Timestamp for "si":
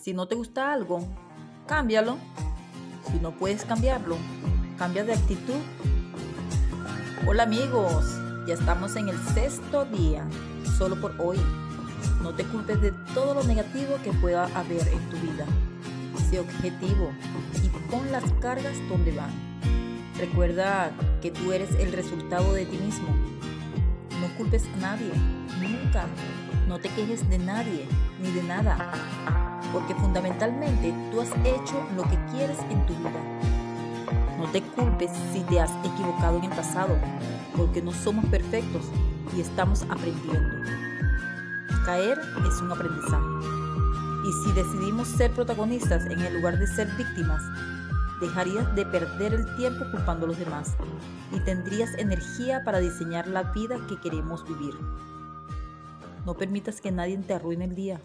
0.00-0.14, 3.10-3.18, 35.32-35.40, 44.44-44.52